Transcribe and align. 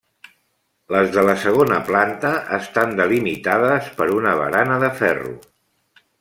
Les 0.95 1.11
de 1.17 1.25
la 1.27 1.35
segona 1.43 1.77
planta 1.89 2.31
estan 2.59 2.97
delimitades 3.01 3.93
per 4.01 4.09
una 4.19 4.35
barana 4.43 4.81
de 4.87 4.93
ferro. 5.03 5.37